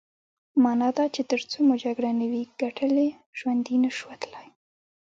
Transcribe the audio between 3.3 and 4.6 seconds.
ژوندي نه شو وتلای.